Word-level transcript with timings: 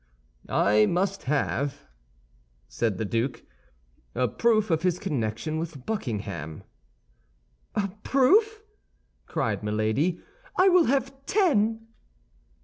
"I 0.49 0.87
must 0.87 1.25
have," 1.25 1.85
said 2.67 2.97
the 2.97 3.05
duke, 3.05 3.43
"a 4.15 4.27
proof 4.27 4.71
of 4.71 4.81
his 4.81 4.97
connection 4.97 5.59
with 5.59 5.85
Buckingham." 5.85 6.63
"A 7.75 7.89
proof?" 8.03 8.63
cried 9.27 9.61
Milady; 9.63 10.19
"I 10.57 10.69
will 10.69 10.85
have 10.85 11.13
ten." 11.27 11.85